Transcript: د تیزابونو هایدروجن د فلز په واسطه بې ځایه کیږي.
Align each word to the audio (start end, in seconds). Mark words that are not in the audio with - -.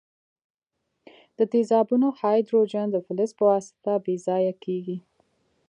د 1.37 1.39
تیزابونو 1.53 2.07
هایدروجن 2.19 2.87
د 2.91 2.97
فلز 3.05 3.31
په 3.37 3.43
واسطه 3.51 3.93
بې 4.05 4.15
ځایه 4.27 4.53
کیږي. 4.63 4.97